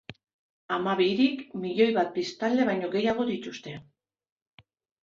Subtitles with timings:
[0.77, 3.77] Hamabi hirik milioi bat biztanle baino gehiago dituzte.